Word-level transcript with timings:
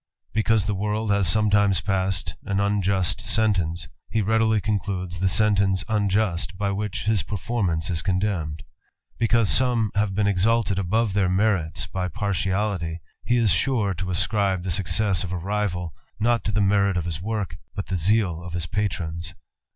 Because 0.33 0.65
the 0.65 0.73
world 0.73 1.11
has 1.11 1.27
sometimes 1.27 1.83
unjust 1.87 3.21
sentence, 3.23 3.87
he 4.09 4.23
readily 4.23 4.59
concludes 4.59 5.19
the 5.19 5.27
sente 5.27 6.57
by 6.57 6.71
which 6.71 7.03
his 7.03 7.21
performance 7.21 7.87
is 7.91 8.01
condemned; 8.01 8.63
bee 9.19 9.27
have 9.31 10.15
been 10.15 10.25
exalted 10.25 10.79
above 10.79 11.13
their 11.13 11.29
merits 11.29 11.85
by 11.85 12.07
partiality 12.07 12.99
to 13.27 13.93
ascribe 14.09 14.63
the 14.63 14.71
success 14.71 15.23
of 15.23 15.31
a 15.31 15.37
rival, 15.37 15.93
not 16.19 16.43
to 16.45 16.51
the 16.51 16.61
m 16.61 17.21
work, 17.21 17.57
but 17.75 17.85
the 17.85 17.95
zeal 17.95 18.41
of 18.41 18.53
his 18.53 18.65
patrons. 18.65 19.35